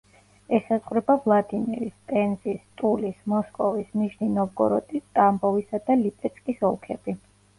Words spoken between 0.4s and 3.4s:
ესაზღვრება ვლადიმირის, პენზის, ტულის,